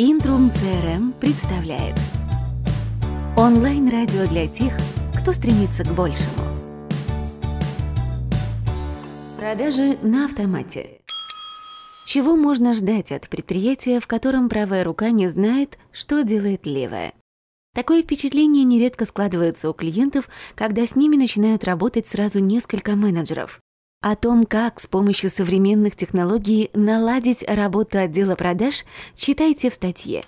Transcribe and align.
Интрум 0.00 0.52
CRM 0.54 1.12
представляет 1.18 1.96
Онлайн-радио 3.36 4.28
для 4.28 4.46
тех, 4.46 4.72
кто 5.12 5.32
стремится 5.32 5.82
к 5.82 5.92
большему. 5.92 6.40
Продажи 9.36 9.98
на 10.02 10.26
автомате. 10.26 11.00
Чего 12.06 12.36
можно 12.36 12.74
ждать 12.74 13.10
от 13.10 13.28
предприятия, 13.28 13.98
в 13.98 14.06
котором 14.06 14.48
правая 14.48 14.84
рука 14.84 15.10
не 15.10 15.26
знает, 15.26 15.80
что 15.90 16.22
делает 16.22 16.64
левая? 16.64 17.12
Такое 17.74 18.04
впечатление 18.04 18.62
нередко 18.62 19.04
складывается 19.04 19.68
у 19.68 19.72
клиентов, 19.72 20.28
когда 20.54 20.86
с 20.86 20.94
ними 20.94 21.16
начинают 21.16 21.64
работать 21.64 22.06
сразу 22.06 22.38
несколько 22.38 22.94
менеджеров. 22.94 23.60
О 24.00 24.14
том, 24.14 24.46
как 24.46 24.78
с 24.78 24.86
помощью 24.86 25.28
современных 25.28 25.96
технологий 25.96 26.70
наладить 26.72 27.42
работу 27.42 27.98
отдела 27.98 28.36
продаж, 28.36 28.84
читайте 29.16 29.70
в 29.70 29.74
статье. 29.74 30.24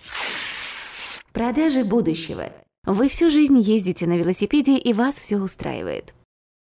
Продажи 1.33 1.85
будущего. 1.85 2.53
Вы 2.85 3.09
всю 3.09 3.31
жизнь 3.31 3.61
ездите 3.61 4.09
на 4.09 4.19
велосипеде 4.19 4.77
и 4.77 4.93
вас 4.93 5.21
все 5.21 5.37
устраивает. 5.37 6.15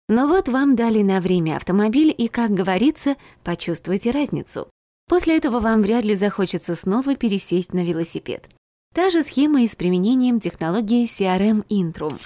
Но 0.07 0.27
вот 0.27 0.47
вам 0.47 0.77
дали 0.77 1.01
на 1.01 1.19
время 1.19 1.57
автомобиль 1.57 2.15
и, 2.17 2.29
как 2.29 2.51
говорится, 2.51 3.17
почувствуйте 3.43 4.11
разницу. 4.11 4.69
После 5.09 5.35
этого 5.35 5.59
вам 5.59 5.81
вряд 5.81 6.05
ли 6.05 6.15
захочется 6.15 6.75
снова 6.75 7.15
пересесть 7.15 7.73
на 7.73 7.83
велосипед. 7.83 8.47
Та 8.93 9.09
же 9.09 9.21
схема 9.21 9.63
и 9.63 9.67
с 9.67 9.75
применением 9.75 10.39
технологии 10.39 11.05
CRM 11.05 11.65
Intrum. 11.67 12.21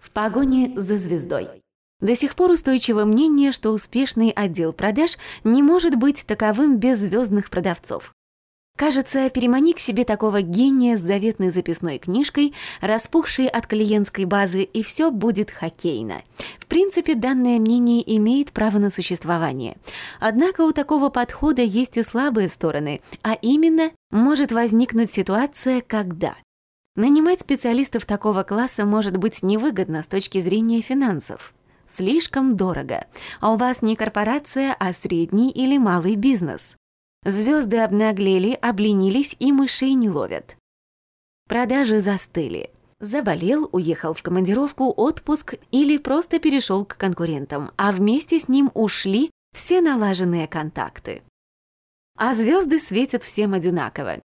В 0.00 0.10
погоне 0.12 0.72
за 0.76 0.96
звездой. 0.96 1.63
До 2.00 2.14
сих 2.14 2.34
пор 2.34 2.50
устойчиво 2.50 3.04
мнение, 3.04 3.52
что 3.52 3.70
успешный 3.70 4.30
отдел 4.30 4.72
продаж 4.72 5.16
не 5.44 5.62
может 5.62 5.96
быть 5.96 6.26
таковым 6.26 6.76
без 6.76 6.98
звездных 6.98 7.50
продавцов. 7.50 8.12
Кажется, 8.76 9.30
перемани 9.30 9.72
к 9.72 9.78
себе 9.78 10.04
такого 10.04 10.42
гения 10.42 10.96
с 10.96 11.00
заветной 11.00 11.50
записной 11.50 11.98
книжкой, 11.98 12.54
распухшей 12.80 13.46
от 13.46 13.68
клиентской 13.68 14.24
базы, 14.24 14.64
и 14.64 14.82
все 14.82 15.12
будет 15.12 15.52
хоккейно. 15.52 16.22
В 16.58 16.66
принципе, 16.66 17.14
данное 17.14 17.60
мнение 17.60 18.02
имеет 18.16 18.50
право 18.50 18.78
на 18.78 18.90
существование. 18.90 19.76
Однако 20.18 20.62
у 20.62 20.72
такого 20.72 21.08
подхода 21.08 21.62
есть 21.62 21.96
и 21.98 22.02
слабые 22.02 22.48
стороны, 22.48 23.00
а 23.22 23.34
именно 23.34 23.92
может 24.10 24.50
возникнуть 24.50 25.12
ситуация, 25.12 25.80
когда 25.80 26.34
нанимать 26.96 27.42
специалистов 27.42 28.06
такого 28.06 28.42
класса 28.42 28.84
может 28.84 29.16
быть 29.18 29.44
невыгодно 29.44 30.02
с 30.02 30.08
точки 30.08 30.40
зрения 30.40 30.80
финансов 30.80 31.54
слишком 31.86 32.56
дорого, 32.56 33.06
а 33.40 33.52
у 33.52 33.56
вас 33.56 33.82
не 33.82 33.96
корпорация, 33.96 34.74
а 34.78 34.92
средний 34.92 35.50
или 35.50 35.78
малый 35.78 36.16
бизнес. 36.16 36.76
Звезды 37.24 37.78
обнаглели, 37.78 38.52
обленились 38.52 39.36
и 39.38 39.52
мышей 39.52 39.94
не 39.94 40.10
ловят. 40.10 40.56
Продажи 41.48 42.00
застыли. 42.00 42.70
Заболел, 43.00 43.68
уехал 43.72 44.14
в 44.14 44.22
командировку, 44.22 44.92
отпуск 44.96 45.54
или 45.70 45.98
просто 45.98 46.38
перешел 46.38 46.84
к 46.84 46.96
конкурентам, 46.96 47.70
а 47.76 47.92
вместе 47.92 48.40
с 48.40 48.48
ним 48.48 48.70
ушли 48.74 49.30
все 49.54 49.80
налаженные 49.80 50.48
контакты. 50.48 51.22
А 52.16 52.34
звезды 52.34 52.78
светят 52.78 53.22
всем 53.22 53.54
одинаково. 53.54 54.20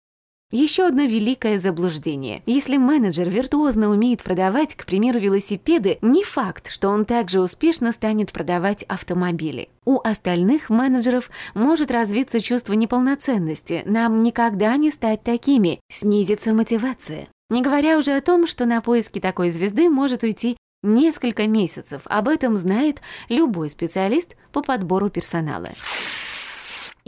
Еще 0.52 0.86
одно 0.86 1.02
великое 1.02 1.58
заблуждение. 1.58 2.40
Если 2.46 2.76
менеджер 2.76 3.28
виртуозно 3.28 3.90
умеет 3.90 4.22
продавать, 4.22 4.76
к 4.76 4.86
примеру, 4.86 5.18
велосипеды, 5.18 5.98
не 6.02 6.22
факт, 6.22 6.70
что 6.70 6.90
он 6.90 7.04
также 7.04 7.40
успешно 7.40 7.90
станет 7.90 8.30
продавать 8.30 8.84
автомобили. 8.84 9.70
У 9.84 9.98
остальных 9.98 10.70
менеджеров 10.70 11.30
может 11.54 11.90
развиться 11.90 12.40
чувство 12.40 12.74
неполноценности. 12.74 13.82
Нам 13.86 14.22
никогда 14.22 14.76
не 14.76 14.92
стать 14.92 15.24
такими. 15.24 15.80
Снизится 15.90 16.54
мотивация. 16.54 17.26
Не 17.50 17.60
говоря 17.60 17.98
уже 17.98 18.12
о 18.12 18.20
том, 18.20 18.46
что 18.46 18.66
на 18.66 18.80
поиски 18.80 19.18
такой 19.18 19.50
звезды 19.50 19.90
может 19.90 20.22
уйти 20.22 20.56
несколько 20.84 21.48
месяцев. 21.48 22.02
Об 22.04 22.28
этом 22.28 22.56
знает 22.56 23.00
любой 23.28 23.68
специалист 23.68 24.36
по 24.52 24.62
подбору 24.62 25.10
персонала. 25.10 25.70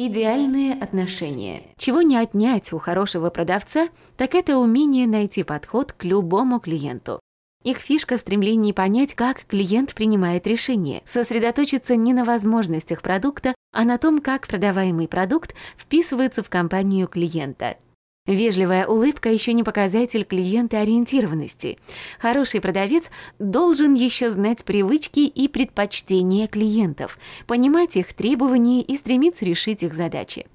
Идеальные 0.01 0.75
отношения. 0.75 1.63
Чего 1.77 2.03
не 2.03 2.17
отнять 2.17 2.73
у 2.73 2.79
хорошего 2.79 3.31
продавца, 3.31 3.89
так 4.17 4.37
это 4.37 4.57
умение 4.57 5.09
найти 5.09 5.43
подход 5.43 5.93
к 5.93 6.05
любому 6.05 6.61
клиенту. 6.61 7.19
Их 7.65 7.79
фишка 7.79 8.17
в 8.17 8.21
стремлении 8.21 8.71
понять, 8.71 9.15
как 9.15 9.45
клиент 9.47 9.95
принимает 9.95 10.47
решение, 10.47 11.03
сосредоточиться 11.05 11.97
не 11.97 12.13
на 12.13 12.25
возможностях 12.25 13.03
продукта, 13.03 13.57
а 13.73 13.83
на 13.83 13.99
том, 13.99 14.21
как 14.21 14.47
продаваемый 14.47 15.09
продукт 15.09 15.57
вписывается 15.77 16.45
в 16.45 16.49
компанию 16.49 17.09
клиента– 17.09 17.77
Вежливая 18.29 18.87
улыбка 18.87 19.31
еще 19.31 19.55
не 19.55 19.63
показатель 19.63 20.23
клиентоориентированности. 20.23 21.79
Хороший 22.19 22.61
продавец 22.61 23.11
должен 23.39 23.95
еще 23.95 24.29
знать 24.29 24.65
привычки 24.65 25.21
и 25.21 25.49
предпочтения 25.49 26.47
клиентов, 26.47 27.19
понимать 27.47 27.97
их 27.97 28.13
требования 28.13 28.83
и 28.83 28.99
стремиться 28.99 29.47
решить 29.47 29.83
их 29.83 29.95
задачи. 29.95 30.47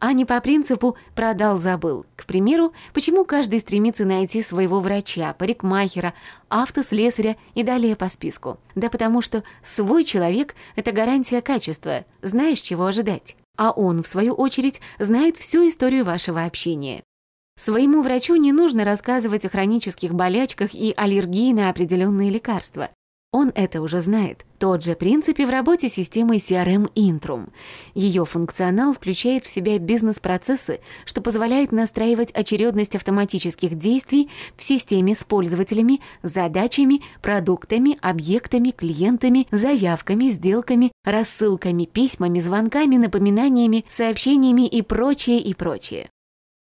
А 0.00 0.12
не 0.12 0.24
по 0.24 0.40
принципу 0.40 0.96
«продал-забыл». 1.14 2.06
К 2.16 2.26
примеру, 2.26 2.72
почему 2.92 3.24
каждый 3.24 3.60
стремится 3.60 4.04
найти 4.04 4.42
своего 4.42 4.80
врача, 4.80 5.32
парикмахера, 5.32 6.12
автослесаря 6.48 7.36
и 7.54 7.62
далее 7.62 7.94
по 7.94 8.08
списку? 8.08 8.58
Да 8.74 8.90
потому 8.90 9.22
что 9.22 9.44
свой 9.62 10.02
человек– 10.02 10.56
это 10.74 10.90
гарантия 10.90 11.40
качества, 11.40 12.04
знаешь, 12.20 12.60
чего 12.60 12.86
ожидать 12.86 13.36
а 13.56 13.70
он, 13.70 14.02
в 14.02 14.06
свою 14.06 14.34
очередь, 14.34 14.80
знает 14.98 15.36
всю 15.36 15.68
историю 15.68 16.04
вашего 16.04 16.44
общения. 16.44 17.02
Своему 17.58 18.02
врачу 18.02 18.36
не 18.36 18.52
нужно 18.52 18.84
рассказывать 18.84 19.44
о 19.46 19.48
хронических 19.48 20.14
болячках 20.14 20.74
и 20.74 20.92
аллергии 20.96 21.52
на 21.52 21.70
определенные 21.70 22.30
лекарства. 22.30 22.90
Он 23.36 23.52
это 23.54 23.82
уже 23.82 24.00
знает. 24.00 24.46
Тот 24.58 24.82
же 24.82 24.94
принцип 24.94 25.38
и 25.40 25.44
в 25.44 25.50
работе 25.50 25.90
системы 25.90 26.36
CRM 26.36 26.90
Intrum. 26.94 27.50
Ее 27.94 28.24
функционал 28.24 28.94
включает 28.94 29.44
в 29.44 29.50
себя 29.50 29.78
бизнес-процессы, 29.78 30.80
что 31.04 31.20
позволяет 31.20 31.70
настраивать 31.70 32.32
очередность 32.32 32.96
автоматических 32.96 33.74
действий 33.74 34.30
в 34.56 34.62
системе 34.62 35.14
с 35.14 35.22
пользователями, 35.22 36.00
задачами, 36.22 37.02
продуктами, 37.20 37.98
объектами, 38.00 38.70
клиентами, 38.70 39.46
заявками, 39.50 40.30
сделками, 40.30 40.92
рассылками, 41.04 41.84
письмами, 41.84 42.40
звонками, 42.40 42.96
напоминаниями, 42.96 43.84
сообщениями 43.86 44.66
и 44.66 44.80
прочее, 44.80 45.40
и 45.40 45.52
прочее. 45.52 46.08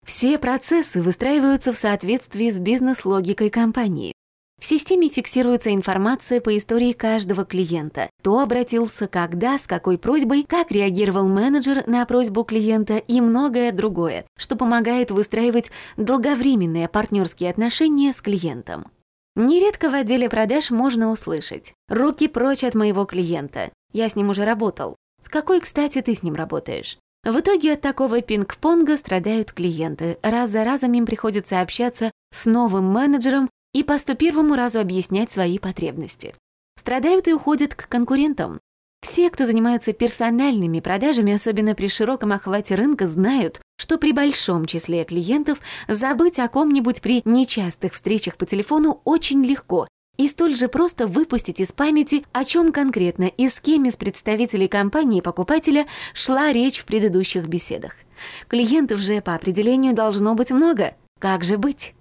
Все 0.06 0.40
процессы 0.40 1.04
выстраиваются 1.04 1.74
в 1.74 1.78
соответствии 1.78 2.50
с 2.50 2.60
бизнес-логикой 2.60 3.50
компании. 3.50 4.14
В 4.62 4.66
системе 4.66 5.10
фиксируется 5.10 5.74
информация 5.74 6.40
по 6.40 6.56
истории 6.56 6.92
каждого 6.94 7.46
клиента. 7.46 8.12
Кто 8.20 8.42
обратился, 8.42 9.08
когда, 9.08 9.58
с 9.58 9.64
какой 9.64 9.98
просьбой, 9.98 10.46
как 10.48 10.70
реагировал 10.70 11.28
менеджер 11.28 11.84
на 11.88 12.06
просьбу 12.06 12.44
клиента 12.44 12.98
и 12.98 13.22
многое 13.22 13.72
другое, 13.72 14.24
что 14.38 14.56
помогает 14.56 15.10
выстраивать 15.10 15.72
долговременные 15.98 16.88
партнерские 16.88 17.50
отношения 17.50 18.14
с 18.14 18.22
клиентом. 18.22 18.86
Нередко 19.36 19.90
в 19.90 19.96
отделе 19.96 20.30
продаж 20.30 20.70
можно 20.70 21.10
услышать 21.10 21.74
«Руки 21.90 22.28
прочь 22.28 22.64
от 22.64 22.76
моего 22.76 23.06
клиента. 23.06 23.72
Я 23.94 24.10
с 24.10 24.16
ним 24.16 24.30
уже 24.30 24.46
работал. 24.46 24.96
С 25.20 25.28
какой, 25.28 25.62
кстати, 25.62 26.04
ты 26.04 26.14
с 26.14 26.22
ним 26.22 26.36
работаешь?» 26.36 27.00
В 27.24 27.40
итоге 27.40 27.74
от 27.74 27.82
такого 27.82 28.22
пинг-понга 28.22 28.96
страдают 28.96 29.54
клиенты. 29.54 30.20
Раз 30.22 30.52
за 30.52 30.64
разом 30.64 30.94
им 30.94 31.08
приходится 31.08 31.62
общаться 31.62 32.12
с 32.32 32.46
новым 32.46 32.86
менеджером 32.86 33.50
и 33.74 33.84
по 33.84 33.98
101 33.98 34.54
разу 34.54 34.80
объяснять 34.80 35.32
свои 35.32 35.60
потребности. 35.60 36.34
Страдают 36.78 37.28
и 37.28 37.34
уходят 37.34 37.76
к 37.76 37.88
конкурентам. 37.88 38.60
Все, 39.02 39.30
кто 39.30 39.46
занимается 39.46 39.94
персональными 39.94 40.80
продажами, 40.80 41.34
особенно 41.34 41.74
при 41.74 41.88
широком 41.88 42.32
охвате 42.34 42.76
рынка, 42.76 43.08
знают, 43.08 43.60
что 43.78 43.98
при 43.98 44.14
большом 44.14 44.66
числе 44.66 45.04
клиентов 45.06 45.60
забыть 45.88 46.38
о 46.38 46.48
ком-нибудь 46.48 47.02
при 47.02 47.24
нечастых 47.26 47.94
встречах 47.94 48.38
по 48.38 48.46
телефону 48.46 49.02
очень 49.06 49.44
легко, 49.44 49.88
и 50.18 50.28
столь 50.28 50.56
же 50.56 50.68
просто 50.68 51.08
выпустить 51.08 51.60
из 51.60 51.72
памяти, 51.72 52.26
о 52.32 52.44
чем 52.44 52.72
конкретно 52.72 53.24
и 53.24 53.50
с 53.50 53.60
кем 53.60 53.86
из 53.86 53.96
представителей 53.96 54.68
компании 54.68 55.22
покупателя 55.22 55.88
шла 56.14 56.52
речь 56.52 56.82
в 56.82 56.86
предыдущих 56.86 57.48
беседах. 57.48 57.94
Клиентов 58.48 59.00
же 59.00 59.20
по 59.22 59.34
определению 59.34 59.96
должно 59.96 60.36
быть 60.36 60.52
много. 60.52 60.96
Как 61.20 61.44
же 61.44 61.58
быть? 61.58 61.96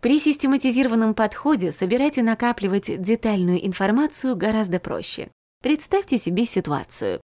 При 0.00 0.20
систематизированном 0.20 1.14
подходе 1.14 1.72
собирать 1.72 2.18
и 2.18 2.22
накапливать 2.22 3.02
детальную 3.02 3.66
информацию 3.66 4.36
гораздо 4.36 4.78
проще. 4.78 5.30
Представьте 5.60 6.18
себе 6.18 6.46
ситуацию. 6.46 7.20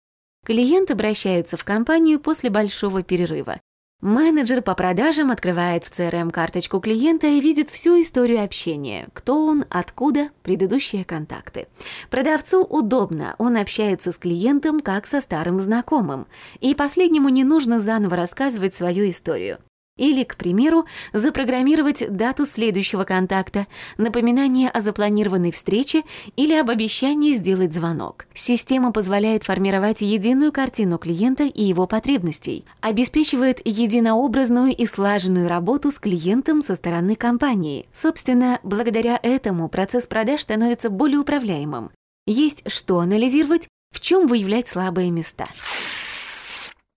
Клиент 0.46 0.90
обращается 0.90 1.56
в 1.56 1.64
компанию 1.64 2.20
после 2.20 2.48
большого 2.48 3.02
перерыва. 3.02 3.60
Менеджер 4.00 4.62
по 4.62 4.74
продажам 4.74 5.30
открывает 5.30 5.84
в 5.84 5.90
CRM 5.90 6.30
карточку 6.30 6.80
клиента 6.80 7.26
и 7.26 7.40
видит 7.40 7.68
всю 7.68 8.00
историю 8.00 8.42
общения. 8.42 9.08
Кто 9.12 9.44
он, 9.44 9.66
откуда, 9.68 10.30
предыдущие 10.42 11.04
контакты. 11.04 11.66
Продавцу 12.08 12.64
удобно, 12.64 13.34
он 13.36 13.58
общается 13.58 14.10
с 14.10 14.16
клиентом 14.16 14.80
как 14.80 15.06
со 15.06 15.20
старым 15.20 15.58
знакомым. 15.58 16.28
И 16.60 16.74
последнему 16.74 17.28
не 17.28 17.44
нужно 17.44 17.78
заново 17.78 18.16
рассказывать 18.16 18.74
свою 18.74 19.10
историю. 19.10 19.58
Или, 20.00 20.24
к 20.24 20.36
примеру, 20.36 20.86
запрограммировать 21.12 22.04
дату 22.08 22.46
следующего 22.46 23.04
контакта, 23.04 23.66
напоминание 23.98 24.70
о 24.70 24.80
запланированной 24.80 25.52
встрече 25.52 26.04
или 26.36 26.54
об 26.54 26.70
обещании 26.70 27.34
сделать 27.34 27.74
звонок. 27.74 28.24
Система 28.32 28.92
позволяет 28.92 29.44
формировать 29.44 30.00
единую 30.00 30.52
картину 30.52 30.96
клиента 30.96 31.44
и 31.44 31.62
его 31.62 31.86
потребностей, 31.86 32.64
обеспечивает 32.80 33.60
единообразную 33.62 34.74
и 34.74 34.86
слаженную 34.86 35.50
работу 35.50 35.90
с 35.90 35.98
клиентом 35.98 36.62
со 36.62 36.76
стороны 36.76 37.14
компании. 37.14 37.86
Собственно, 37.92 38.58
благодаря 38.62 39.20
этому 39.22 39.68
процесс 39.68 40.06
продаж 40.06 40.40
становится 40.40 40.88
более 40.88 41.18
управляемым. 41.18 41.90
Есть 42.26 42.62
что 42.66 43.00
анализировать, 43.00 43.68
в 43.94 44.00
чем 44.00 44.28
выявлять 44.28 44.66
слабые 44.66 45.10
места. 45.10 45.46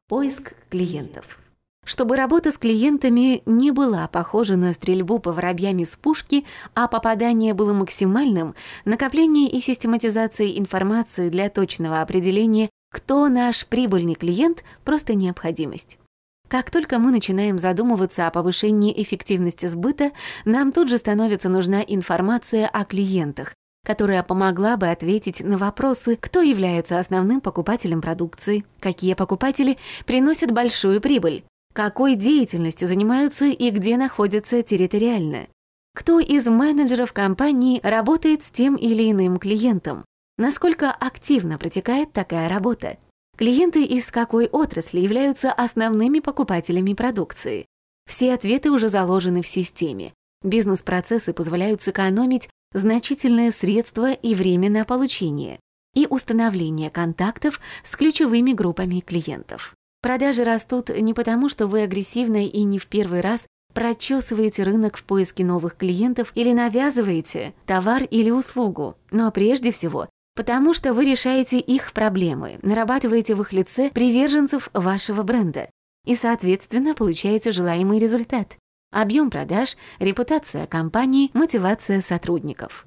Поиск 0.08 0.54
клиентов. 0.70 1.43
Чтобы 1.86 2.16
работа 2.16 2.52
с 2.52 2.58
клиентами 2.58 3.44
не 3.46 3.72
была 3.72 4.08
похожа 4.08 4.56
на 4.56 4.72
стрельбу 4.72 5.20
по 5.20 5.34
воробьям 5.34 5.80
из 5.80 5.96
пушки, 5.98 6.46
а 6.76 6.88
попадание 6.88 7.54
было 7.54 7.74
максимальным, 7.74 8.56
накопление 8.86 9.50
и 9.50 9.60
систематизация 9.60 10.48
информации 10.58 11.30
для 11.30 11.50
точного 11.50 12.02
определения, 12.02 12.70
кто 12.90 13.28
наш 13.28 13.66
прибыльный 13.66 14.16
клиент, 14.16 14.64
просто 14.86 15.14
необходимость. 15.14 16.00
Как 16.48 16.70
только 16.72 17.00
мы 17.00 17.12
начинаем 17.12 17.58
задумываться 17.58 18.28
о 18.28 18.32
повышении 18.32 18.94
эффективности 19.02 19.66
сбыта, 19.66 20.12
нам 20.46 20.72
тут 20.72 20.88
же 20.88 20.98
становится 20.98 21.50
нужна 21.50 21.82
информация 21.82 22.68
о 22.68 22.86
клиентах, 22.86 23.56
которая 23.86 24.24
помогла 24.24 24.78
бы 24.78 24.88
ответить 24.90 25.42
на 25.42 25.58
вопросы, 25.58 26.16
кто 26.16 26.42
является 26.42 27.00
основным 27.00 27.42
покупателем 27.42 28.02
продукции, 28.02 28.66
какие 28.80 29.16
покупатели 29.16 29.78
приносят 30.06 30.52
большую 30.52 31.02
прибыль, 31.02 31.44
какой 31.74 32.16
деятельностью 32.16 32.88
занимаются 32.88 33.46
и 33.46 33.70
где 33.72 33.98
находятся 33.98 34.62
территориально, 34.62 35.48
кто 35.96 36.20
из 36.20 36.48
менеджеров 36.48 37.14
компании 37.14 37.80
работает 37.84 38.44
с 38.44 38.52
тем 38.52 38.75
или 38.75 39.12
иным 39.12 39.38
клиентом, 39.38 40.06
насколько 40.38 40.92
активно 40.92 41.58
протекает 41.58 42.14
такая 42.14 42.50
работа, 42.50 42.98
клиенты 43.38 43.84
из 43.84 44.10
какой 44.12 44.48
отрасли 44.48 45.00
являются 45.00 45.52
основными 45.52 46.20
покупателями 46.20 46.94
продукции. 46.94 47.66
Все 48.08 48.34
ответы 48.34 48.72
уже 48.72 48.88
заложены 48.88 49.42
в 49.42 49.48
системе. 49.48 50.14
Бизнес-процессы 50.44 51.31
позволяют 51.34 51.81
сэкономить 51.81 52.50
значительные 52.74 53.52
средства 53.52 54.12
и 54.12 54.36
время 54.36 54.70
на 54.70 54.86
получение 54.86 55.60
и 55.94 56.08
установление 56.10 56.90
контактов 56.90 57.62
с 57.84 57.96
ключевыми 57.96 58.54
группами 58.54 59.00
клиентов. 59.00 59.75
Продажи 60.04 60.44
растут 60.44 60.90
не 60.90 61.14
потому, 61.14 61.48
что 61.48 61.66
вы 61.66 61.84
агрессивно 61.84 62.46
и 62.46 62.64
не 62.64 62.78
в 62.78 62.88
первый 62.88 63.22
раз 63.22 63.46
прочесываете 63.74 64.64
рынок 64.64 64.98
в 64.98 65.06
поиске 65.06 65.46
новых 65.46 65.78
клиентов 65.78 66.34
или 66.36 66.52
навязываете 66.52 67.54
товар 67.66 68.04
или 68.04 68.30
услугу, 68.30 68.98
но 69.12 69.32
прежде 69.32 69.72
всего 69.72 70.10
потому, 70.36 70.74
что 70.74 70.94
вы 70.94 71.06
решаете 71.06 71.58
их 71.58 71.94
проблемы, 71.94 72.60
нарабатываете 72.64 73.34
в 73.34 73.42
их 73.44 73.54
лице 73.54 73.92
приверженцев 73.92 74.70
вашего 74.74 75.24
бренда 75.24 75.70
и, 76.06 76.18
соответственно, 76.18 76.96
получаете 76.96 77.54
желаемый 77.54 77.98
результат 77.98 78.58
объем 78.92 79.30
продаж, 79.30 79.78
репутация 80.00 80.68
компании, 80.68 81.32
мотивация 81.34 82.02
сотрудников. 82.02 82.86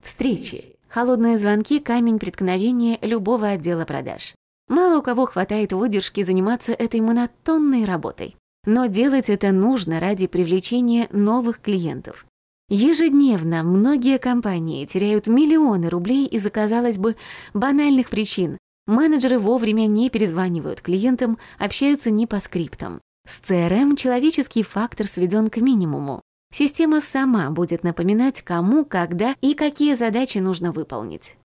Встречи. 0.00 0.76
Холодные 0.88 1.36
звонки– 1.36 1.80
камень 1.80 2.20
преткновения 2.20 2.96
любого 3.02 3.48
отдела 3.48 3.84
продаж. 3.84 4.34
Мало 4.68 4.98
у 4.98 5.02
кого 5.02 5.26
хватает 5.26 5.72
выдержки 5.72 6.22
заниматься 6.22 6.72
этой 6.72 7.00
монотонной 7.00 7.84
работой. 7.84 8.36
Но 8.66 8.86
делать 8.86 9.30
это 9.30 9.50
нужно 9.52 9.98
ради 9.98 10.26
привлечения 10.26 11.08
новых 11.10 11.60
клиентов. 11.60 12.26
Ежедневно 12.68 13.62
многие 13.62 14.18
компании 14.18 14.84
теряют 14.84 15.26
миллионы 15.26 15.88
рублей 15.88 16.26
из-за, 16.26 16.50
казалось 16.50 16.98
бы, 16.98 17.16
банальных 17.54 18.10
причин. 18.10 18.58
Менеджеры 18.86 19.38
вовремя 19.38 19.86
не 19.86 20.10
перезванивают 20.10 20.82
клиентам, 20.82 21.38
общаются 21.58 22.10
не 22.10 22.26
по 22.26 22.40
скриптам. 22.40 23.00
С 23.26 23.40
CRM 23.40 23.96
человеческий 23.96 24.62
фактор 24.62 25.06
сведен 25.06 25.48
к 25.48 25.58
минимуму. 25.58 26.20
Система 26.52 27.00
сама 27.00 27.50
будет 27.50 27.84
напоминать, 27.84 28.42
кому, 28.42 28.84
когда 28.84 29.34
и 29.40 29.54
какие 29.54 29.94
задачи 29.94 30.38
нужно 30.38 30.72
выполнить. 30.72 31.36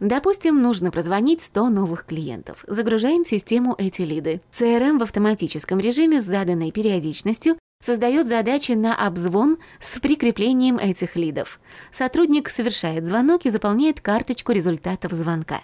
Допустим, 0.00 0.60
нужно 0.60 0.90
прозвонить 0.90 1.42
100 1.42 1.68
новых 1.68 2.04
клиентов. 2.04 2.64
Загружаем 2.66 3.24
в 3.24 3.28
систему 3.28 3.74
эти 3.78 4.02
лиды. 4.02 4.40
CRM 4.50 4.98
в 4.98 5.02
автоматическом 5.02 5.78
режиме 5.78 6.20
с 6.20 6.24
заданной 6.24 6.72
периодичностью 6.72 7.56
создает 7.80 8.28
задачи 8.28 8.72
на 8.72 8.94
обзвон 8.94 9.58
с 9.78 9.98
прикреплением 10.00 10.78
этих 10.78 11.16
лидов. 11.16 11.60
Сотрудник 11.92 12.48
совершает 12.48 13.06
звонок 13.06 13.46
и 13.46 13.50
заполняет 13.50 14.00
карточку 14.00 14.52
результатов 14.52 15.12
звонка. 15.12 15.60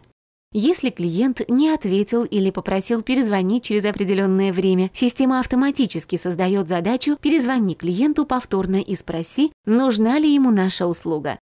Если 0.53 0.91
клиент 0.91 1.49
не 1.49 1.71
ответил 1.71 2.25
или 2.25 2.51
попросил 2.51 3.03
перезвонить 3.03 3.63
через 3.65 3.85
определенное 3.85 4.53
время, 4.53 4.91
система 4.93 5.39
автоматически 5.39 6.17
создает 6.17 6.69
задачу 6.69 7.17
«Перезвони 7.21 7.75
клиенту 7.75 8.27
повторно 8.27 8.81
и 8.81 8.97
спроси, 8.97 9.53
нужна 9.65 10.19
ли 10.19 10.33
ему 10.33 10.51
наша 10.51 10.87
услуга». 10.87 11.39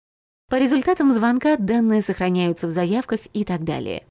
По 0.49 0.55
результатам 0.55 1.11
звонка 1.11 1.57
данные 1.57 2.01
сохраняются 2.01 2.67
в 2.67 2.71
заявках 2.71 3.19
и 3.33 3.43
так 3.43 3.63
далее. 3.63 4.03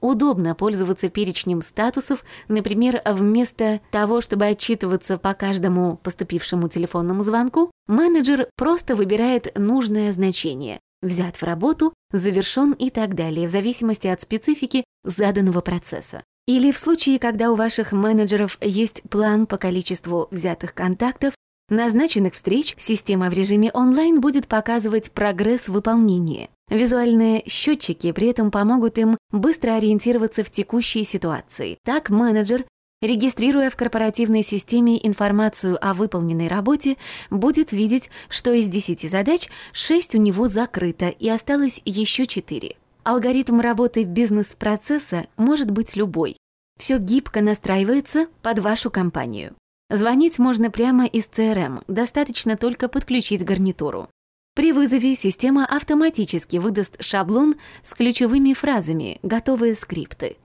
Удобно 0.00 0.54
пользоваться 0.54 1.08
перечнем 1.08 1.60
статусов, 1.60 2.24
например, 2.46 3.02
вместо 3.04 3.80
того, 3.90 4.20
чтобы 4.20 4.46
отчитываться 4.46 5.18
по 5.18 5.34
каждому 5.34 5.96
поступившему 5.96 6.68
телефонному 6.68 7.22
звонку, 7.22 7.70
менеджер 7.88 8.48
просто 8.56 8.94
выбирает 8.94 9.58
нужное 9.58 10.12
значение 10.12 10.78
взят 11.02 11.36
в 11.36 11.42
работу, 11.42 11.92
завершен 12.12 12.72
и 12.72 12.90
так 12.90 13.14
далее, 13.14 13.48
в 13.48 13.50
зависимости 13.50 14.06
от 14.06 14.20
специфики 14.20 14.84
заданного 15.04 15.60
процесса. 15.60 16.22
Или 16.46 16.72
в 16.72 16.78
случае, 16.78 17.18
когда 17.18 17.52
у 17.52 17.56
ваших 17.56 17.92
менеджеров 17.92 18.58
есть 18.60 19.02
план 19.10 19.46
по 19.46 19.58
количеству 19.58 20.28
взятых 20.30 20.74
контактов, 20.74 21.34
назначенных 21.68 22.34
встреч, 22.34 22.74
система 22.76 23.30
в 23.30 23.32
режиме 23.32 23.70
онлайн 23.72 24.20
будет 24.20 24.46
показывать 24.46 25.10
прогресс 25.12 25.68
выполнения. 25.68 26.48
Визуальные 26.70 27.44
счетчики 27.46 28.12
при 28.12 28.28
этом 28.28 28.50
помогут 28.50 28.98
им 28.98 29.16
быстро 29.30 29.72
ориентироваться 29.72 30.44
в 30.44 30.50
текущей 30.50 31.04
ситуации. 31.04 31.78
Так 31.84 32.10
менеджер 32.10 32.64
регистрируя 33.00 33.70
в 33.70 33.76
корпоративной 33.76 34.42
системе 34.42 35.04
информацию 35.06 35.78
о 35.80 35.94
выполненной 35.94 36.48
работе, 36.48 36.96
будет 37.30 37.72
видеть, 37.72 38.10
что 38.28 38.52
из 38.52 38.68
10 38.68 39.08
задач 39.08 39.48
6 39.72 40.16
у 40.16 40.18
него 40.18 40.48
закрыто 40.48 41.08
и 41.08 41.28
осталось 41.28 41.80
еще 41.84 42.26
4. 42.26 42.76
Алгоритм 43.04 43.60
работы 43.60 44.04
бизнес-процесса 44.04 45.26
может 45.36 45.70
быть 45.70 45.96
любой. 45.96 46.36
Все 46.78 46.98
гибко 46.98 47.40
настраивается 47.40 48.26
под 48.42 48.58
вашу 48.58 48.90
компанию. 48.90 49.54
Звонить 49.90 50.38
можно 50.38 50.70
прямо 50.70 51.06
из 51.06 51.28
CRM, 51.28 51.82
достаточно 51.88 52.56
только 52.56 52.88
подключить 52.88 53.44
гарнитуру. 53.44 54.08
При 54.54 54.72
вызове 54.72 55.14
система 55.14 55.64
автоматически 55.64 56.58
выдаст 56.58 57.02
шаблон 57.02 57.54
с 57.82 57.94
ключевыми 57.94 58.52
фразами, 58.52 59.18
готовые 59.22 59.76
скрипты. 59.76 60.36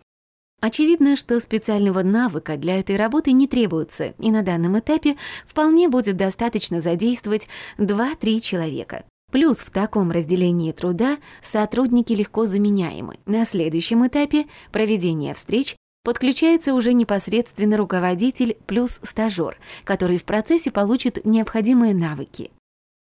Очевидно, 0.61 1.17
что 1.17 1.41
специального 1.41 2.03
навыка 2.03 2.55
для 2.55 2.79
этой 2.79 2.95
работы 2.95 3.33
не 3.33 3.47
требуется, 3.47 4.13
и 4.17 4.31
на 4.31 4.43
данном 4.43 4.79
этапе 4.79 5.17
вполне 5.45 5.89
будет 5.89 6.15
достаточно 6.15 6.79
задействовать 6.79 7.49
2-3 7.79 8.39
человека. 8.39 9.03
Плюс 9.29 9.57
в 9.57 9.71
таком 9.71 10.11
разделении 10.11 10.71
труда 10.71 11.17
сотрудники 11.41 12.13
легко 12.13 12.45
заменяемы. 12.45 13.15
На 13.25 13.45
следующем 13.45 14.07
этапе 14.07 14.45
проведения 14.71 15.33
встреч 15.33 15.75
подключается 16.03 16.73
уже 16.73 16.93
непосредственно 16.93 17.77
руководитель 17.77 18.57
плюс 18.67 18.99
стажёр, 19.03 19.57
который 19.83 20.17
в 20.17 20.25
процессе 20.25 20.71
получит 20.71 21.25
необходимые 21.25 21.93
навыки. 21.93 22.51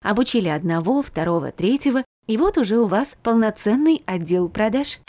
Обучили 0.02 0.48
одного, 0.48 1.02
второго, 1.02 1.52
третьего, 1.52 2.04
и 2.26 2.36
вот 2.36 2.58
уже 2.58 2.78
у 2.78 2.86
вас 2.86 3.16
полноценный 3.22 4.02
отдел 4.06 4.48
продаж. 4.48 5.00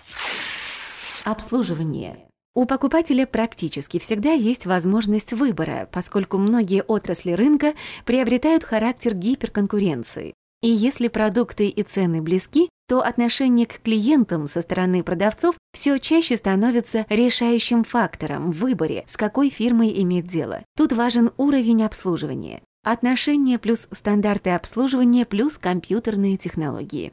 Обслуживание. 1.23 2.19
У 2.55 2.65
покупателя 2.65 3.25
практически 3.25 3.97
всегда 3.97 4.33
есть 4.33 4.67
возможность 4.67 5.33
выбора, 5.33 5.89
поскольку 5.91 6.37
многие 6.37 6.83
отрасли 6.83 7.31
рынка 7.31 7.73
приобретают 8.05 8.63
характер 8.63 9.15
гиперконкуренции. 9.15 10.33
И 10.63 10.69
если 10.69 11.09
продукты 11.09 11.67
и 11.67 11.83
цены 11.83 12.21
близки, 12.21 12.69
то 12.87 13.01
отношение 13.01 13.67
к 13.67 13.81
клиентам 13.81 14.45
со 14.45 14.61
стороны 14.61 15.03
продавцов 15.03 15.57
все 15.73 15.99
чаще 15.99 16.37
становится 16.37 17.05
решающим 17.09 17.83
фактором 17.83 18.49
в 18.53 18.59
выборе, 18.59 19.03
с 19.05 19.17
какой 19.17 19.49
фирмой 19.49 20.01
иметь 20.01 20.27
дело. 20.27 20.63
Тут 20.77 20.93
важен 20.93 21.31
уровень 21.35 21.83
обслуживания. 21.83 22.61
Отношения 22.81 23.59
плюс 23.59 23.89
стандарты 23.91 24.51
обслуживания 24.51 25.25
плюс 25.25 25.57
компьютерные 25.57 26.37
технологии. 26.37 27.11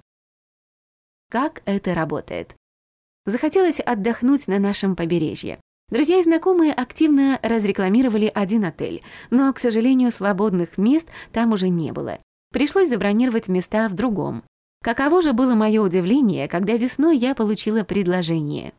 Как 1.29 1.63
это 1.65 1.93
работает? 1.93 2.55
Захотелось 3.27 3.81
отдохнуть 3.81 4.47
на 4.47 4.61
нашем 4.61 4.95
побережье. 4.95 5.59
Друзья 5.89 6.21
и 6.21 6.23
знакомые 6.23 6.73
активно 6.73 7.41
разрекламировали 7.43 8.31
один 8.33 8.65
отель, 8.65 9.03
но, 9.31 9.53
к 9.53 9.59
сожалению, 9.59 10.13
свободных 10.13 10.79
мест 10.79 11.09
там 11.33 11.53
уже 11.53 11.69
не 11.69 11.91
было. 11.91 12.21
Пришлось 12.53 12.89
забронировать 12.89 13.49
места 13.49 13.89
в 13.89 13.95
другом. 13.95 14.43
Каково 14.83 15.23
же 15.23 15.33
было 15.33 15.55
мое 15.55 15.81
удивление, 15.81 16.49
когда 16.49 16.75
весной 16.75 17.17
я 17.17 17.35
получила 17.35 17.85
предложение. 17.85 18.73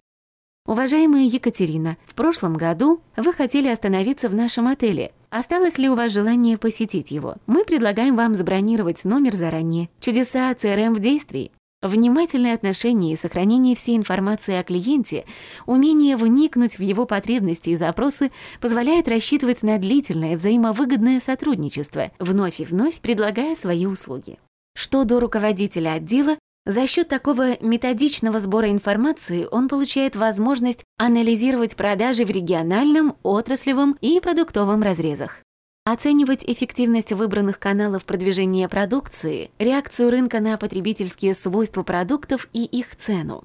Уважаемая 0.67 1.23
Екатерина, 1.23 1.97
в 2.05 2.13
прошлом 2.13 2.53
году 2.55 3.01
вы 3.17 3.33
хотели 3.33 3.67
остановиться 3.67 4.29
в 4.29 4.35
нашем 4.35 4.67
отеле. 4.67 5.11
Осталось 5.29 5.77
ли 5.77 5.89
у 5.89 5.95
вас 5.95 6.11
желание 6.11 6.57
посетить 6.57 7.11
его? 7.11 7.35
Мы 7.47 7.63
предлагаем 7.63 8.15
вам 8.15 8.35
забронировать 8.35 9.05
номер 9.05 9.33
заранее. 9.33 9.89
Чудеса 9.99 10.51
CRM 10.51 10.93
в 10.93 10.99
действии. 10.99 11.51
Внимательное 11.81 12.53
отношение 12.53 13.13
и 13.13 13.15
сохранение 13.15 13.75
всей 13.75 13.97
информации 13.97 14.55
о 14.55 14.63
клиенте, 14.63 15.25
умение 15.65 16.15
вникнуть 16.15 16.77
в 16.77 16.81
его 16.81 17.07
потребности 17.07 17.71
и 17.71 17.75
запросы 17.75 18.31
позволяет 18.59 19.07
рассчитывать 19.07 19.63
на 19.63 19.79
длительное 19.79 20.37
взаимовыгодное 20.37 21.19
сотрудничество, 21.19 22.11
вновь 22.19 22.59
и 22.59 22.65
вновь 22.65 23.01
предлагая 23.01 23.55
свои 23.55 23.87
услуги. 23.87 24.37
Что 24.75 25.05
до 25.05 25.19
руководителя 25.19 25.93
отдела, 25.93 26.37
за 26.67 26.85
счет 26.85 27.07
такого 27.07 27.59
методичного 27.63 28.39
сбора 28.39 28.69
информации 28.69 29.47
он 29.49 29.67
получает 29.67 30.15
возможность 30.15 30.83
анализировать 30.99 31.75
продажи 31.75 32.25
в 32.25 32.29
региональном, 32.29 33.15
отраслевом 33.23 33.97
и 34.01 34.19
продуктовом 34.19 34.83
разрезах. 34.83 35.41
Оценивать 35.83 36.45
эффективность 36.45 37.11
выбранных 37.11 37.57
каналов 37.57 38.05
продвижения 38.05 38.69
продукции, 38.69 39.49
реакцию 39.57 40.11
рынка 40.11 40.39
на 40.39 40.55
потребительские 40.57 41.33
свойства 41.33 41.81
продуктов 41.81 42.47
и 42.53 42.65
их 42.65 42.95
цену. 42.95 43.43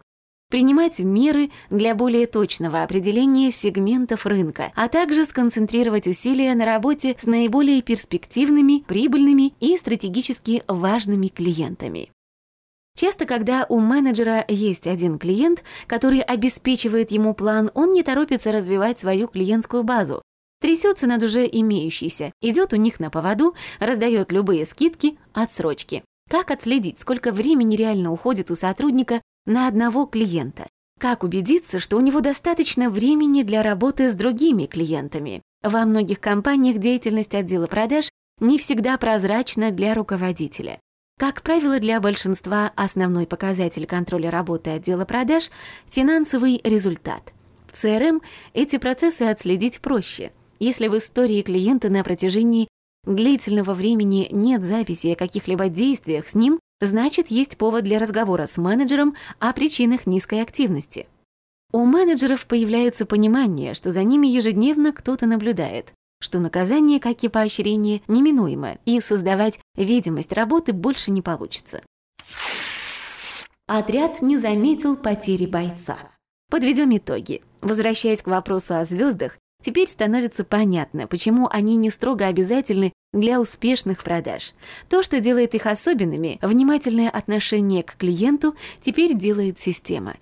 Принимать 0.50 1.00
меры 1.00 1.50
для 1.70 1.94
более 1.94 2.26
точного 2.26 2.82
определения 2.82 3.50
сегментов 3.50 4.26
рынка, 4.26 4.70
а 4.76 4.88
также 4.88 5.24
сконцентрировать 5.24 6.06
усилия 6.06 6.54
на 6.54 6.66
работе 6.66 7.16
с 7.18 7.24
наиболее 7.24 7.80
перспективными, 7.80 8.84
прибыльными 8.86 9.54
и 9.58 9.74
стратегически 9.78 10.62
важными 10.68 11.28
клиентами. 11.28 12.10
Часто, 12.98 13.24
когда 13.24 13.64
у 13.70 13.80
менеджера 13.80 14.44
есть 14.46 14.86
один 14.86 15.18
клиент, 15.18 15.64
который 15.86 16.20
обеспечивает 16.20 17.10
ему 17.12 17.32
план, 17.32 17.70
он 17.72 17.94
не 17.94 18.02
торопится 18.02 18.52
развивать 18.52 19.00
свою 19.00 19.26
клиентскую 19.26 19.84
базу, 19.84 20.20
Трясется 20.60 21.06
над 21.06 21.22
уже 21.22 21.46
имеющейся, 21.46 22.32
идет 22.40 22.72
у 22.72 22.76
них 22.76 22.98
на 22.98 23.10
поводу, 23.10 23.54
раздает 23.78 24.32
любые 24.32 24.64
скидки, 24.64 25.18
отсрочки. 25.32 26.02
Как 26.30 26.50
отследить, 26.50 26.98
сколько 26.98 27.30
времени 27.30 27.76
реально 27.76 28.10
уходит 28.12 28.50
у 28.50 28.54
сотрудника 28.54 29.22
на 29.44 29.68
одного 29.68 30.06
клиента? 30.06 30.66
Как 30.98 31.25
убедиться, 31.25 31.78
что 31.78 31.98
у 31.98 32.00
него 32.00 32.20
достаточно 32.20 32.88
времени 32.88 33.42
для 33.42 33.62
работы 33.62 34.08
с 34.08 34.14
другими 34.14 34.64
клиентами? 34.64 35.42
Во 35.62 35.84
многих 35.84 36.20
компаниях 36.20 36.78
деятельность 36.78 37.34
отдела 37.34 37.66
продаж 37.66 38.08
не 38.40 38.58
всегда 38.58 38.96
прозрачна 38.96 39.70
для 39.70 39.92
руководителя. 39.94 40.80
Как 41.18 41.42
правило, 41.42 41.78
для 41.80 42.00
большинства 42.00 42.72
основной 42.76 43.26
показатель 43.26 43.86
контроля 43.86 44.30
работы 44.30 44.70
отдела 44.70 45.04
продаж– 45.04 45.50
финансовый 45.90 46.60
результат. 46.64 47.32
В 47.72 47.82
CRM 47.82 48.22
эти 48.54 48.78
процессы 48.78 49.22
отследить 49.22 49.80
проще– 49.80 50.30
если 50.58 50.88
в 50.88 50.96
истории 50.96 51.42
клиента 51.42 51.88
на 51.90 52.02
протяжении 52.04 52.68
длительного 53.04 53.75
времени 53.75 54.28
нет 54.32 54.62
записи 54.62 55.08
о 55.08 55.16
каких-либо 55.16 55.68
действиях 55.68 56.28
с 56.28 56.34
ним, 56.34 56.60
значит, 56.80 57.28
есть 57.28 57.56
повод 57.56 57.84
для 57.84 57.98
разговора 57.98 58.46
с 58.46 58.56
менеджером 58.56 59.14
о 59.38 59.52
причинах 59.52 60.06
низкой 60.06 60.42
активности. 60.42 61.06
У 61.72 61.84
менеджеров 61.84 62.46
появляется 62.46 63.06
понимание, 63.06 63.75
что 63.75 63.90
за 63.90 64.02
ними 64.02 64.26
ежедневно 64.26 64.92
кто-то 64.92 65.26
наблюдает, 65.26 65.92
что 66.20 66.38
наказание, 66.38 67.00
как 67.00 67.22
и 67.22 67.28
поощрение, 67.28 68.02
неминуемо, 68.08 68.78
и 68.84 69.00
создавать 69.00 69.60
видимость 69.76 70.32
работы 70.32 70.72
больше 70.72 71.10
не 71.10 71.22
получится. 71.22 71.82
Отряд 73.66 74.22
не 74.22 74.36
заметил 74.36 74.96
потери 74.96 75.46
бойца. 75.46 75.98
Подведем 76.48 76.96
итоги. 76.96 77.42
Возвращаясь 77.60 78.22
к 78.22 78.28
вопросу 78.28 78.76
о 78.76 78.84
звездах, 78.84 79.38
Теперь 79.62 79.88
становится 79.88 80.44
понятно, 80.44 81.06
почему 81.06 81.48
они 81.50 81.76
не 81.76 81.90
строго 81.90 82.26
обязательны 82.26 82.92
для 83.12 83.40
успешных 83.40 84.04
продаж. 84.04 84.52
То, 84.88 85.02
что 85.02 85.20
делает 85.20 85.54
их 85.54 85.66
особенными, 85.66 86.38
внимательное 86.42 87.08
отношение 87.08 87.82
к 87.82 87.96
клиенту 87.96 88.54
теперь 88.80 89.14
делает 89.14 89.58
система. 89.58 90.14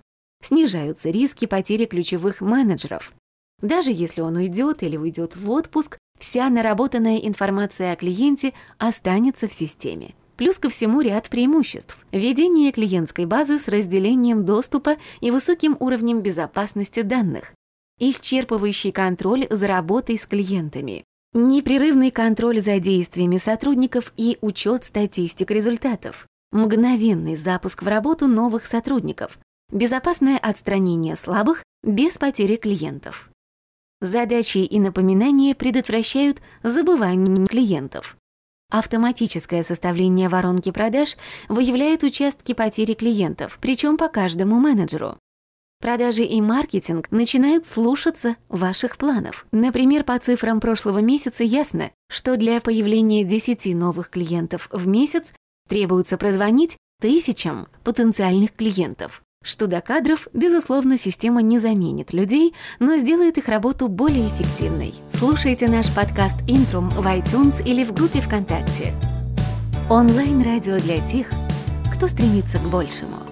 Снижаются 0.42 1.10
риски 1.10 1.46
потери 1.46 1.86
ключевых 1.86 2.40
менеджеров. 2.40 3.12
Даже 3.60 3.90
если 3.90 4.20
он 4.20 4.36
уйдет 4.36 4.82
или 4.82 4.96
уйдет 4.96 5.36
в 5.36 5.50
отпуск, 5.50 5.98
вся 6.18 6.48
наработанная 6.48 7.18
информация 7.18 7.92
о 7.92 7.96
клиенте 7.96 8.52
останется 8.78 9.48
в 9.48 9.52
системе. 9.52 10.14
Плюс 10.36 10.58
ко 10.58 10.68
всему 10.68 11.00
ряд 11.00 11.28
преимуществ. 11.28 11.98
Ведение 12.12 12.72
клиентской 12.72 13.24
базы 13.24 13.58
с 13.58 13.68
разделением 13.68 14.44
доступа 14.44 14.96
и 15.20 15.30
высоким 15.30 15.76
уровнем 15.80 16.20
безопасности 16.20 17.02
данных 17.02 17.54
исчерпывающий 17.98 18.92
контроль 18.92 19.46
за 19.50 19.66
работой 19.66 20.18
с 20.18 20.26
клиентами, 20.26 21.04
непрерывный 21.32 22.10
контроль 22.10 22.60
за 22.60 22.78
действиями 22.78 23.36
сотрудников 23.36 24.12
и 24.16 24.38
учет 24.40 24.84
статистик 24.84 25.50
результатов, 25.50 26.26
мгновенный 26.52 27.36
запуск 27.36 27.82
в 27.82 27.88
работу 27.88 28.26
новых 28.26 28.66
сотрудников, 28.66 29.38
безопасное 29.72 30.38
отстранение 30.38 31.16
слабых 31.16 31.64
без 31.82 32.16
потери 32.16 32.56
клиентов. 32.56 33.30
Задачи 34.00 34.58
и 34.58 34.80
напоминания 34.80 35.54
предотвращают 35.54 36.42
забывание 36.62 37.46
клиентов. 37.46 38.16
Автоматическое 38.70 39.62
составление 39.62 40.28
воронки 40.28 40.70
продаж 40.72 41.16
выявляет 41.48 42.02
участки 42.02 42.54
потери 42.54 42.94
клиентов, 42.94 43.58
причем 43.60 43.96
по 43.96 44.08
каждому 44.08 44.58
менеджеру. 44.58 45.18
Продажи 45.84 46.22
и 46.22 46.40
маркетинг 46.40 47.08
начинают 47.10 47.66
слушаться 47.66 48.36
ваших 48.48 48.96
планов. 48.96 49.44
Например, 49.52 50.02
по 50.02 50.18
цифрам 50.18 50.58
прошлого 50.58 51.00
месяца 51.00 51.44
ясно, 51.44 51.90
что 52.08 52.38
для 52.38 52.58
появления 52.62 53.22
10 53.22 53.74
новых 53.74 54.08
клиентов 54.08 54.70
в 54.72 54.86
месяц 54.86 55.34
требуется 55.68 56.16
прозвонить 56.16 56.78
тысячам 57.02 57.68
потенциальных 57.84 58.54
клиентов. 58.54 59.20
Что 59.44 59.66
до 59.66 59.82
кадров, 59.82 60.26
безусловно, 60.32 60.96
система 60.96 61.42
не 61.42 61.58
заменит 61.58 62.14
людей, 62.14 62.54
но 62.78 62.96
сделает 62.96 63.36
их 63.36 63.46
работу 63.48 63.88
более 63.88 64.28
эффективной. 64.28 64.94
Слушайте 65.12 65.68
наш 65.68 65.94
подкаст 65.94 66.36
«Интрум» 66.48 66.88
в 66.88 67.06
iTunes 67.06 67.62
или 67.62 67.84
в 67.84 67.92
группе 67.92 68.22
ВКонтакте. 68.22 68.94
Онлайн-радио 69.90 70.78
для 70.78 71.06
тех, 71.06 71.26
кто 71.94 72.08
стремится 72.08 72.58
к 72.58 72.62
большему. 72.70 73.23